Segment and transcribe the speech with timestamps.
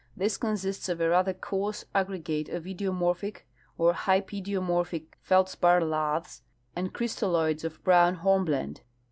[0.17, 3.43] This consists of a rather coarse aggregate of idiomorphic
[3.77, 6.41] or hypidiomorphic feldspar laths
[6.75, 8.79] and crystalloids of brown horn blende.